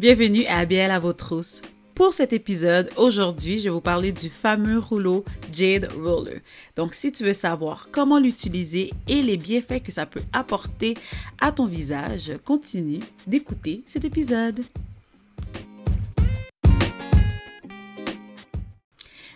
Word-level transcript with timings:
Bienvenue 0.00 0.46
à 0.46 0.64
Biel 0.64 0.90
à 0.92 0.98
vos 0.98 1.12
trousses. 1.12 1.60
Pour 1.94 2.14
cet 2.14 2.32
épisode, 2.32 2.90
aujourd'hui, 2.96 3.58
je 3.58 3.64
vais 3.64 3.68
vous 3.68 3.82
parler 3.82 4.12
du 4.12 4.30
fameux 4.30 4.78
rouleau 4.78 5.26
Jade 5.52 5.92
Roller. 5.92 6.40
Donc, 6.74 6.94
si 6.94 7.12
tu 7.12 7.22
veux 7.22 7.34
savoir 7.34 7.90
comment 7.92 8.18
l'utiliser 8.18 8.92
et 9.08 9.20
les 9.20 9.36
bienfaits 9.36 9.82
que 9.82 9.92
ça 9.92 10.06
peut 10.06 10.22
apporter 10.32 10.96
à 11.38 11.52
ton 11.52 11.66
visage, 11.66 12.32
continue 12.46 13.00
d'écouter 13.26 13.82
cet 13.84 14.06
épisode. 14.06 14.64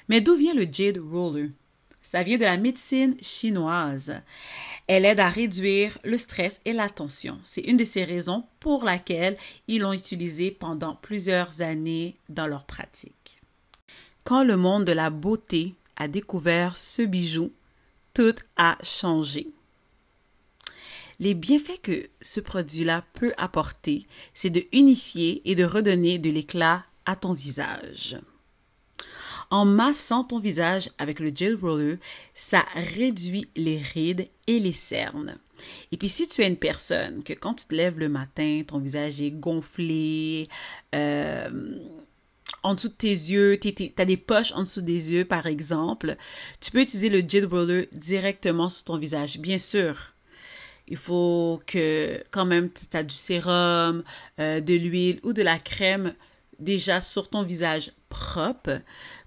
Mais 0.09 0.23
d'où 0.23 0.35
vient 0.35 0.55
le 0.55 0.67
Jade 0.73 0.97
Roller? 0.97 1.51
Ça 2.01 2.23
vient 2.23 2.39
de 2.39 2.45
la 2.45 2.57
médecine 2.57 3.17
chinoise. 3.21 4.15
Elle 4.87 5.07
aide 5.07 5.21
à 5.21 5.29
réduire 5.29 5.99
le 6.05 6.19
stress 6.19 6.61
et 6.65 6.73
la 6.73 6.91
tension. 6.91 7.39
C'est 7.43 7.63
une 7.63 7.79
de 7.79 7.85
ces 7.85 8.05
raisons 8.05 8.45
pour 8.61 8.85
laquelle 8.85 9.37
ils 9.67 9.81
l'ont 9.81 9.93
utilisé 9.93 10.51
pendant 10.51 10.95
plusieurs 10.97 11.63
années 11.63 12.15
dans 12.29 12.47
leur 12.47 12.65
pratique. 12.65 13.41
Quand 14.25 14.45
le 14.45 14.57
monde 14.57 14.85
de 14.85 14.93
la 14.93 15.11
beauté 15.11 15.75
a 15.97 16.09
découvert 16.09 16.77
ce 16.77 17.03
bijou, 17.03 17.51
tout 18.13 18.35
a 18.57 18.77
changé. 18.83 19.49
Les 21.21 21.35
bienfaits 21.35 21.81
que 21.83 22.09
ce 22.21 22.41
produit-là 22.41 23.05
peut 23.15 23.33
apporter, 23.39 24.07
c'est 24.35 24.51
de 24.51 24.65
unifier 24.73 25.43
et 25.45 25.55
de 25.55 25.65
redonner 25.65 26.19
de 26.19 26.31
l'éclat 26.31 26.85
à 27.07 27.17
ton 27.17 27.33
visage. 27.33 28.19
En 29.51 29.65
massant 29.65 30.25
ton 30.25 30.39
visage 30.39 30.91
avec 30.99 31.21
le 31.21 31.31
gel 31.35 31.57
roller, 31.57 31.99
ça 32.35 32.65
réduit 32.75 33.49
les 33.57 33.79
rides 33.79 34.29
et 34.47 34.61
les 34.61 34.73
cernes. 34.73 35.37
Et 35.93 35.97
puis 35.97 36.09
si 36.09 36.29
tu 36.29 36.43
es 36.43 36.49
une 36.49 36.57
personne 36.57 37.23
que 37.23 37.33
quand 37.33 37.55
tu 37.55 37.67
te 37.67 37.75
lèves 37.75 37.99
le 37.99 38.09
matin, 38.09 38.63
ton 38.67 38.79
visage 38.79 39.21
est 39.21 39.31
gonflé, 39.31 40.49
euh, 40.95 41.79
en 42.63 42.75
dessous 42.75 42.89
de 42.89 42.95
tes 42.95 43.09
yeux, 43.09 43.59
tu 43.61 43.93
as 43.99 44.05
des 44.05 44.17
poches 44.17 44.53
en 44.53 44.61
dessous 44.63 44.81
des 44.81 45.13
yeux 45.13 45.25
par 45.25 45.47
exemple, 45.47 46.17
tu 46.61 46.71
peux 46.71 46.81
utiliser 46.81 47.09
le 47.09 47.23
gel 47.27 47.47
roller 47.47 47.87
directement 47.93 48.69
sur 48.69 48.85
ton 48.85 48.97
visage. 48.97 49.39
Bien 49.39 49.59
sûr, 49.59 50.15
il 50.89 50.97
faut 50.97 51.61
que 51.67 52.23
quand 52.31 52.45
même 52.47 52.71
tu 52.71 52.97
as 52.97 53.03
du 53.03 53.15
sérum, 53.15 54.03
euh, 54.41 54.61
de 54.61 54.75
l'huile 54.75 55.21
ou 55.23 55.33
de 55.33 55.43
la 55.43 55.59
crème 55.59 56.15
déjà 56.59 57.01
sur 57.01 57.29
ton 57.29 57.43
visage 57.43 57.93
propre 58.09 58.81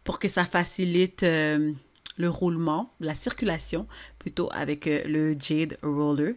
pour 0.08 0.20
que 0.20 0.30
ça 0.30 0.46
facilite 0.46 1.24
euh, 1.24 1.74
le 2.16 2.30
roulement, 2.30 2.94
la 3.02 3.14
circulation 3.14 3.88
plutôt 4.20 4.50
avec 4.54 4.88
euh, 4.88 5.04
le 5.06 5.36
Jade 5.38 5.78
Roller. 5.84 6.36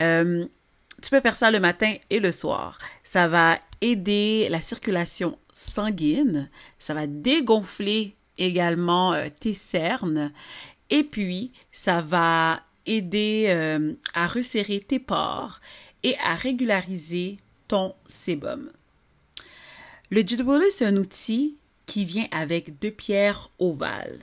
Euh, 0.00 0.44
tu 1.00 1.10
peux 1.10 1.20
faire 1.20 1.36
ça 1.36 1.52
le 1.52 1.60
matin 1.60 1.94
et 2.10 2.18
le 2.18 2.32
soir. 2.32 2.76
Ça 3.04 3.28
va 3.28 3.56
aider 3.80 4.48
la 4.50 4.60
circulation 4.60 5.38
sanguine, 5.54 6.50
ça 6.80 6.92
va 6.92 7.06
dégonfler 7.06 8.16
également 8.36 9.14
tes 9.38 9.54
cernes 9.54 10.32
et 10.90 11.04
puis 11.04 11.52
ça 11.70 12.00
va 12.00 12.60
aider 12.84 13.48
à 14.14 14.26
resserrer 14.26 14.80
tes 14.80 14.98
pores 14.98 15.60
et 16.02 16.16
à 16.24 16.34
régulariser 16.34 17.36
ton 17.68 17.94
sébum. 18.08 18.72
Le 20.10 20.26
Jade 20.26 20.40
Roller, 20.40 20.70
c'est 20.70 20.86
un 20.86 20.96
outil 20.96 21.57
qui 21.88 22.04
vient 22.04 22.28
avec 22.30 22.78
deux 22.78 22.90
pierres 22.90 23.50
ovales. 23.58 24.20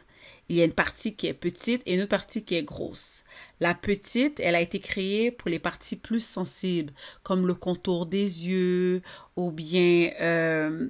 Il 0.47 0.55
y 0.55 0.61
a 0.61 0.65
une 0.65 0.73
partie 0.73 1.15
qui 1.15 1.25
est 1.25 1.33
petite 1.33 1.81
et 1.87 1.95
une 1.95 2.01
autre 2.01 2.09
partie 2.09 2.45
qui 2.45 2.55
est 2.55 2.63
grosse. 2.63 3.23
La 3.59 3.73
petite, 3.73 4.39
elle 4.39 4.53
a 4.53 4.61
été 4.61 4.79
créée 4.79 5.31
pour 5.31 5.49
les 5.49 5.57
parties 5.57 5.95
plus 5.95 6.23
sensibles, 6.23 6.93
comme 7.23 7.47
le 7.47 7.55
contour 7.55 8.05
des 8.05 8.45
yeux 8.47 9.01
ou 9.35 9.49
bien 9.49 10.11
euh, 10.21 10.89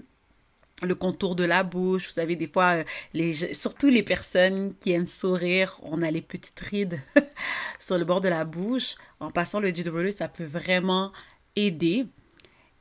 le 0.83 0.95
contour 0.95 1.37
de 1.37 1.45
la 1.45 1.63
bouche. 1.63 2.07
Vous 2.07 2.13
savez, 2.13 2.35
des 2.35 2.49
fois, 2.49 2.79
euh, 2.79 2.83
les, 3.13 3.33
surtout 3.53 3.87
les 3.87 4.03
personnes 4.03 4.73
qui 4.81 4.91
aiment 4.91 5.05
sourire, 5.05 5.79
on 5.83 6.01
a 6.01 6.11
les 6.11 6.21
petites 6.21 6.59
rides 6.59 6.99
sur 7.79 7.97
le 7.97 8.03
bord 8.03 8.19
de 8.19 8.27
la 8.27 8.43
bouche. 8.43 8.95
En 9.21 9.31
passant 9.31 9.61
le 9.61 9.71
Roller, 9.89 10.11
ça 10.11 10.27
peut 10.27 10.43
vraiment 10.43 11.13
aider. 11.55 12.05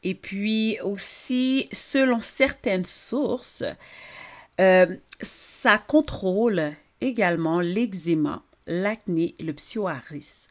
Et 0.04 0.14
puis 0.14 0.78
aussi, 0.82 1.68
selon 1.72 2.20
certaines 2.20 2.84
sources, 2.84 3.64
euh, 4.60 4.96
ça 5.20 5.78
contrôle 5.78 6.62
également 7.00 7.60
l'eczéma, 7.60 8.44
l'acné 8.66 9.34
et 9.38 9.42
le 9.42 9.54
psoriasis. 9.54 10.50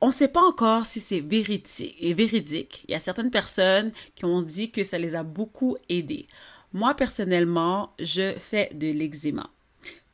On 0.00 0.08
ne 0.08 0.12
sait 0.12 0.28
pas 0.28 0.42
encore 0.42 0.86
si 0.86 1.00
c'est 1.00 1.20
véridique. 1.20 2.84
Il 2.88 2.92
y 2.92 2.94
a 2.94 3.00
certaines 3.00 3.30
personnes 3.30 3.92
qui 4.14 4.24
ont 4.24 4.42
dit 4.42 4.70
que 4.70 4.82
ça 4.82 4.98
les 4.98 5.14
a 5.14 5.22
beaucoup 5.22 5.76
aidés. 5.88 6.26
Moi, 6.72 6.94
personnellement, 6.94 7.92
je 7.98 8.32
fais 8.32 8.70
de 8.74 8.88
l'eczéma. 8.90 9.50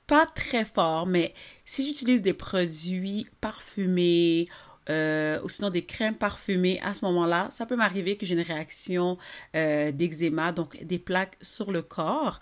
Pas 0.06 0.26
très 0.26 0.64
fort, 0.64 1.06
mais 1.06 1.32
si 1.64 1.86
j'utilise 1.86 2.22
des 2.22 2.32
produits 2.32 3.26
parfumés 3.40 4.48
euh, 4.90 5.40
ou 5.42 5.48
sinon 5.48 5.70
des 5.70 5.84
crèmes 5.84 6.16
parfumées, 6.16 6.80
à 6.82 6.94
ce 6.94 7.04
moment-là, 7.04 7.48
ça 7.50 7.66
peut 7.66 7.76
m'arriver 7.76 8.16
que 8.16 8.24
j'ai 8.24 8.34
une 8.34 8.40
réaction 8.40 9.18
euh, 9.54 9.92
d'eczéma, 9.92 10.52
donc 10.52 10.82
des 10.84 10.98
plaques 10.98 11.36
sur 11.40 11.72
le 11.72 11.82
corps. 11.82 12.40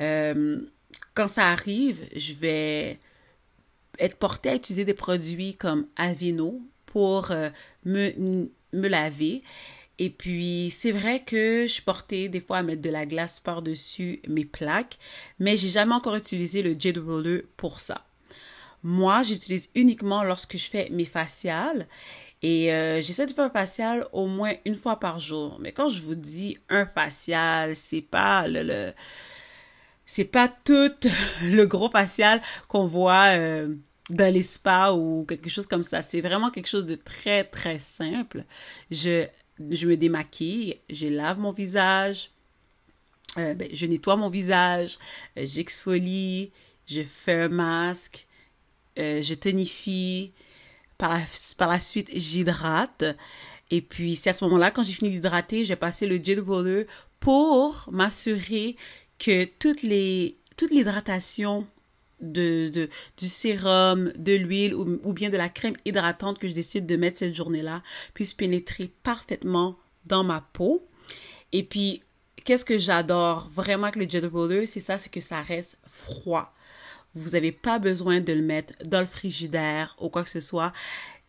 Euh, 0.00 0.60
quand 1.14 1.28
ça 1.28 1.48
arrive, 1.48 2.00
je 2.16 2.34
vais 2.34 2.98
être 3.98 4.16
portée 4.16 4.50
à 4.50 4.54
utiliser 4.56 4.84
des 4.84 4.94
produits 4.94 5.56
comme 5.56 5.86
Aveeno 5.96 6.60
pour 6.86 7.32
me, 7.84 8.48
me 8.72 8.88
laver. 8.88 9.42
Et 9.98 10.10
puis, 10.10 10.72
c'est 10.76 10.90
vrai 10.90 11.22
que 11.24 11.66
je 11.68 11.80
portée 11.80 12.28
des 12.28 12.40
fois 12.40 12.58
à 12.58 12.62
mettre 12.62 12.82
de 12.82 12.90
la 12.90 13.06
glace 13.06 13.38
par-dessus 13.38 14.20
mes 14.26 14.44
plaques, 14.44 14.98
mais 15.38 15.56
j'ai 15.56 15.68
jamais 15.68 15.94
encore 15.94 16.16
utilisé 16.16 16.62
le 16.62 16.74
Jade 16.78 16.98
Roller 16.98 17.42
pour 17.56 17.78
ça. 17.78 18.04
Moi, 18.84 19.22
j'utilise 19.22 19.70
uniquement 19.74 20.22
lorsque 20.22 20.58
je 20.58 20.70
fais 20.70 20.88
mes 20.90 21.06
faciales 21.06 21.88
et 22.42 22.70
euh, 22.70 23.00
j'essaie 23.00 23.24
de 23.26 23.32
faire 23.32 23.46
un 23.46 23.50
facial 23.50 24.06
au 24.12 24.26
moins 24.26 24.52
une 24.66 24.76
fois 24.76 25.00
par 25.00 25.18
jour. 25.18 25.56
Mais 25.58 25.72
quand 25.72 25.88
je 25.88 26.02
vous 26.02 26.14
dis 26.14 26.58
un 26.68 26.84
facial, 26.84 27.74
c'est 27.74 28.02
pas 28.02 28.46
le, 28.46 28.92
c'est 30.04 30.26
pas 30.26 30.48
tout 30.48 30.92
le 31.42 31.64
gros 31.64 31.90
facial 31.90 32.42
qu'on 32.68 32.86
voit 32.86 33.34
euh, 33.36 33.74
dans 34.10 34.32
les 34.32 34.42
spas 34.42 34.92
ou 34.92 35.24
quelque 35.26 35.48
chose 35.48 35.66
comme 35.66 35.82
ça. 35.82 36.02
C'est 36.02 36.20
vraiment 36.20 36.50
quelque 36.50 36.68
chose 36.68 36.84
de 36.84 36.96
très 36.96 37.44
très 37.44 37.78
simple. 37.78 38.44
Je 38.90 39.26
je 39.70 39.86
me 39.86 39.96
démaquille, 39.96 40.80
je 40.90 41.06
lave 41.06 41.38
mon 41.38 41.52
visage, 41.52 42.30
euh, 43.38 43.54
ben, 43.54 43.68
je 43.72 43.86
nettoie 43.86 44.16
mon 44.16 44.28
visage, 44.28 44.98
j'exfolie, 45.36 46.52
je 46.86 47.02
fais 47.02 47.42
un 47.42 47.48
masque, 47.48 48.26
euh, 48.98 49.22
je 49.22 49.34
tonifie, 49.34 50.32
par 50.98 51.18
la, 51.68 51.80
suite 51.80 52.10
j'hydrate. 52.14 53.04
Et 53.70 53.80
puis 53.80 54.16
c'est 54.16 54.30
à 54.30 54.32
ce 54.32 54.44
moment-là, 54.44 54.70
quand 54.70 54.82
j'ai 54.82 54.92
fini 54.92 55.10
d'hydrater, 55.10 55.64
j'ai 55.64 55.76
passé 55.76 56.06
le 56.06 56.22
gel 56.22 56.40
roller 56.40 56.86
pour 57.20 57.88
m'assurer 57.90 58.76
que 59.18 59.44
toute 59.44 59.82
l'hydratation 59.82 61.66
de, 62.20 62.88
du 63.16 63.28
sérum, 63.28 64.12
de 64.16 64.32
l'huile 64.34 64.74
ou, 64.74 65.12
bien 65.12 65.30
de 65.30 65.36
la 65.36 65.48
crème 65.48 65.76
hydratante 65.84 66.38
que 66.38 66.48
je 66.48 66.54
décide 66.54 66.86
de 66.86 66.96
mettre 66.96 67.18
cette 67.18 67.34
journée-là 67.34 67.82
puisse 68.14 68.34
pénétrer 68.34 68.90
parfaitement 69.02 69.76
dans 70.06 70.24
ma 70.24 70.40
peau. 70.40 70.86
Et 71.52 71.62
puis, 71.62 72.02
qu'est-ce 72.44 72.64
que 72.64 72.78
j'adore 72.78 73.48
vraiment 73.52 73.84
avec 73.84 73.96
le 73.96 74.08
gel 74.08 74.26
roller, 74.26 74.66
c'est 74.66 74.80
ça, 74.80 74.98
c'est 74.98 75.10
que 75.10 75.20
ça 75.20 75.40
reste 75.40 75.78
froid. 75.86 76.54
Vous 77.14 77.30
n'avez 77.30 77.52
pas 77.52 77.78
besoin 77.78 78.20
de 78.20 78.32
le 78.32 78.42
mettre 78.42 78.74
dans 78.84 79.00
le 79.00 79.06
frigidaire 79.06 79.96
ou 80.00 80.08
quoi 80.08 80.24
que 80.24 80.30
ce 80.30 80.40
soit. 80.40 80.72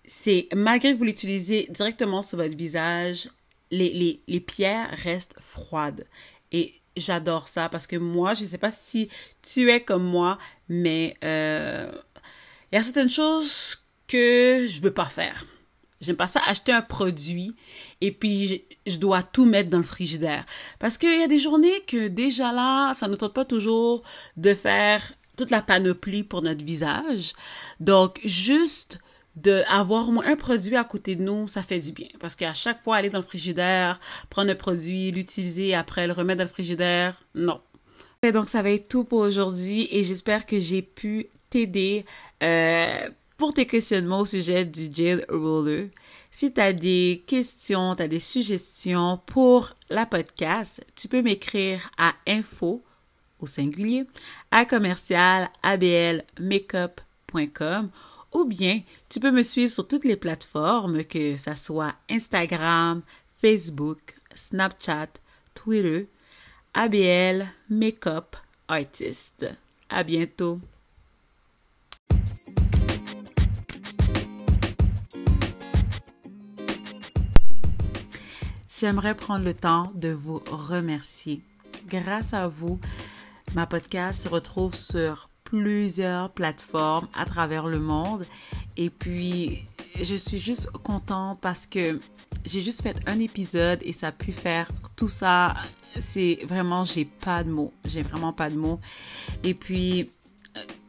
C'est, 0.06 0.48
malgré 0.56 0.94
que 0.94 0.98
vous 0.98 1.04
l'utilisez 1.04 1.68
directement 1.70 2.22
sur 2.22 2.38
votre 2.38 2.56
visage, 2.56 3.30
les, 3.72 3.92
les, 3.92 4.22
les 4.28 4.40
pierres 4.40 4.90
restent 5.04 5.36
froides. 5.40 6.06
Et 6.52 6.74
j'adore 6.98 7.48
ça 7.48 7.70
parce 7.70 7.88
que 7.88 7.96
moi, 7.96 8.34
je 8.34 8.44
ne 8.44 8.48
sais 8.48 8.58
pas 8.58 8.72
si 8.72 9.10
tu 9.42 9.70
es 9.70 9.82
comme 9.82 10.04
moi, 10.04 10.38
mais 10.70 11.18
euh, 11.24 11.92
il 12.72 12.76
y 12.76 12.80
a 12.80 12.84
certaines 12.84 13.10
choses 13.10 13.78
que 14.08 14.68
je 14.68 14.82
veux 14.82 14.94
pas 14.94 15.06
faire. 15.06 15.46
J'aime 16.02 16.18
pas 16.18 16.28
ça 16.28 16.42
acheter 16.46 16.72
un 16.72 16.82
produit 16.82 17.56
et 18.02 18.12
puis 18.12 18.48
je, 18.48 18.92
je, 18.92 18.98
dois 18.98 19.24
tout 19.24 19.46
mettre 19.46 19.70
dans 19.70 19.78
le 19.78 19.84
frigidaire. 19.84 20.46
Parce 20.78 20.98
qu'il 20.98 21.20
y 21.20 21.24
a 21.24 21.28
des 21.28 21.40
journées 21.40 21.82
que 21.88 22.10
déjà 22.10 22.52
là, 22.52 22.94
ça 22.94 23.08
ne 23.08 23.16
tente 23.16 23.34
pas 23.34 23.46
toujours 23.46 24.04
de 24.36 24.54
faire 24.54 25.14
toute 25.36 25.52
la 25.52 25.62
panoplie 25.62 26.24
pour 26.24 26.42
notre 26.42 26.64
visage. 26.64 27.34
Donc, 27.80 28.20
juste 28.24 29.00
de 29.36 29.64
avoir 29.70 30.08
au 30.08 30.12
moins 30.12 30.26
un 30.26 30.36
produit 30.36 30.76
à 30.76 30.84
côté 30.84 31.16
de 31.16 31.24
nous, 31.24 31.48
ça 31.48 31.62
fait 31.62 31.80
du 31.80 31.92
bien. 31.92 32.08
Parce 32.20 32.36
qu'à 32.36 32.54
chaque 32.54 32.84
fois, 32.84 32.96
aller 32.98 33.10
dans 33.10 33.20
le 33.20 33.24
frigidaire, 33.24 34.00
prendre 34.30 34.52
un 34.52 34.56
produit, 34.56 35.12
l'utiliser, 35.12 35.76
après 35.76 36.08
le 36.08 36.14
remettre 36.14 36.40
dans 36.40 36.46
le 36.46 36.50
frigidaire, 36.50 37.22
non. 37.34 37.60
Donc, 38.34 38.50
ça 38.50 38.64
va 38.64 38.72
être 38.72 38.88
tout 38.88 39.04
pour 39.04 39.20
aujourd'hui 39.20 39.88
et 39.92 40.04
j'espère 40.04 40.48
que 40.48 40.60
j'ai 40.60 40.82
pu 40.82 41.28
t'aider 41.52 42.06
euh, 42.42 43.10
pour 43.38 43.54
tes 43.54 43.68
questionnements 43.68 44.22
au 44.22 44.26
sujet 44.26 44.66
du 44.66 44.90
Jade 44.92 45.26
Roller. 45.30 45.90
Si 46.32 46.52
tu 46.52 46.60
as 46.60 46.74
des 46.74 47.24
questions, 47.28 47.96
tu 47.96 48.04
as 48.04 48.08
des 48.08 48.20
suggestions 48.20 49.20
pour 49.26 49.74
la 49.90 50.06
podcast, 50.06 50.84
tu 50.96 51.08
peux 51.08 51.22
m'écrire 51.22 51.90
à 51.98 52.14
info 52.28 52.84
singulier 53.46 54.06
à 54.52 54.66
commercial 54.66 55.50
ablmakeup.com 55.64 57.90
ou 58.34 58.46
bien 58.46 58.82
tu 59.10 59.20
peux 59.20 59.32
me 59.32 59.44
suivre 59.44 59.72
sur 59.72 59.88
toutes 59.88 60.06
les 60.06 60.18
plateformes, 60.18 61.04
que 61.06 61.38
ce 61.38 61.56
soit 61.56 61.96
Instagram, 62.10 63.02
Facebook, 63.42 64.18
Snapchat, 64.36 65.08
Twitter, 65.54 66.08
ABL 66.74 67.48
Makeup 67.70 68.36
Artist. 68.68 69.46
À 69.90 70.04
bientôt. 70.04 70.60
J'aimerais 78.78 79.16
prendre 79.16 79.46
le 79.46 79.54
temps 79.54 79.90
de 79.96 80.10
vous 80.10 80.44
remercier. 80.52 81.40
Grâce 81.88 82.34
à 82.34 82.50
vous, 82.50 82.78
ma 83.56 83.66
podcast 83.66 84.24
se 84.24 84.28
retrouve 84.28 84.75
sur 84.75 85.30
plusieurs 85.46 86.30
plateformes 86.31 87.07
à 87.18 87.24
travers 87.24 87.68
le 87.68 87.80
monde. 87.80 88.25
Et 88.75 88.90
puis, 88.90 89.66
je 90.02 90.16
suis 90.16 90.40
juste 90.40 90.69
contente 90.84 91.40
parce 91.40 91.66
que 91.66 92.02
j'ai 92.46 92.62
juste 92.62 92.81
fait 92.81 92.98
un 93.07 93.18
épisode 93.19 93.80
et 93.84 93.94
ça 93.94 94.07
a 94.07 94.12
pu 94.12 94.34
faire 94.34 94.69
tout 94.98 95.07
ça. 95.07 95.56
C'est 95.98 96.40
vraiment, 96.44 96.84
j'ai 96.84 97.06
pas 97.06 97.46
de 97.46 97.50
mots. 97.50 97.72
J'ai 97.86 98.02
vraiment 98.02 98.34
pas 98.34 98.50
de 98.50 98.57
mots. 98.57 98.81
Et 99.44 99.54
puis, 99.54 100.10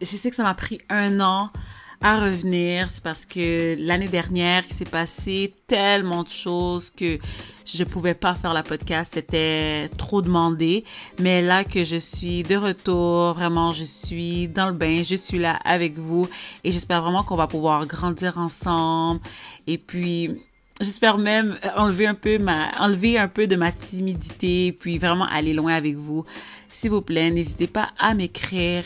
je 0.01 0.07
sais 0.07 0.29
que 0.31 0.37
ça 0.37 0.43
m'a 0.43 0.55
pris 0.55 0.81
un 0.89 1.21
an 1.21 1.53
à 2.01 2.21
revenir. 2.21 2.91
C'est 2.91 3.03
parce 3.03 3.27
que 3.27 3.77
l'année 3.79 4.09
dernière, 4.09 4.63
il 4.69 4.75
s'est 4.75 4.85
passé 4.85 5.55
tellement 5.67 6.23
de 6.23 6.29
choses 6.29 6.91
que 6.91 7.19
je 7.65 7.85
pouvais 7.85 8.15
pas 8.15 8.35
faire 8.35 8.53
la 8.53 8.63
podcast. 8.63 9.13
C'était 9.15 9.89
trop 9.99 10.23
demandé. 10.23 10.85
Mais 11.19 11.43
là 11.43 11.65
que 11.65 11.85
je 11.85 11.97
suis 11.97 12.43
de 12.43 12.57
retour, 12.57 13.35
vraiment, 13.35 13.73
je 13.73 13.85
suis 13.85 14.49
dans 14.49 14.67
le 14.67 14.73
bain. 14.75 15.03
Je 15.03 15.17
suis 15.17 15.39
là 15.39 15.59
avec 15.65 15.99
vous 15.99 16.29
et 16.65 16.73
j'espère 16.73 17.03
vraiment 17.03 17.23
qu'on 17.23 17.37
va 17.37 17.47
pouvoir 17.47 17.87
grandir 17.87 18.39
ensemble. 18.39 19.21
Et 19.67 19.79
puis, 19.79 20.31
J'espère 20.79 21.17
même 21.17 21.59
enlever 21.75 22.07
un 22.07 22.15
peu 22.15 22.37
ma, 22.37 22.71
enlever 22.79 23.19
un 23.19 23.29
peu 23.29 23.47
de 23.47 23.57
ma 23.57 23.73
timidité, 23.73 24.77
puis 24.79 24.99
vraiment 24.99 25.25
aller 25.25 25.55
loin 25.55 25.73
avec 25.73 25.97
vous. 25.97 26.27
S'il 26.71 26.91
vous 26.91 27.01
plaît, 27.01 27.31
n'hésitez 27.31 27.67
pas 27.67 27.89
à 27.99 28.13
m'écrire 28.13 28.85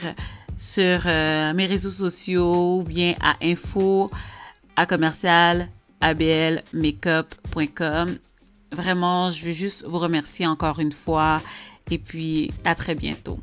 sur 0.61 1.01
euh, 1.07 1.55
mes 1.55 1.65
réseaux 1.65 1.89
sociaux 1.89 2.81
ou 2.81 2.83
bien 2.83 3.15
à 3.23 3.37
info 3.43 4.11
à 4.77 4.85
commercial 4.85 5.71
ablmakeup.com. 6.03 8.19
Vraiment, 8.71 9.31
je 9.31 9.47
veux 9.47 9.53
juste 9.53 9.87
vous 9.87 9.99
remercier 9.99 10.47
encore 10.47 10.79
une 10.79 10.93
fois 10.93 11.41
et 11.91 11.97
puis 11.99 12.53
à 12.65 12.75
très 12.75 12.95
bientôt. 12.95 13.41